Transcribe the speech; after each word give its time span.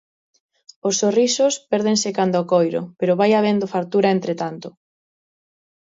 Os 0.87 0.95
sorrisos 1.01 1.53
pérdense 1.71 2.15
canda 2.17 2.43
o 2.43 2.47
coiro 2.53 2.81
pero 2.99 3.17
vai 3.19 3.31
habendo 3.33 3.71
fartura 3.75 4.13
entre 4.15 4.33
tanto. 4.41 4.67